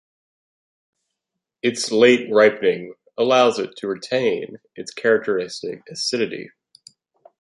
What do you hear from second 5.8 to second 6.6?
acidity.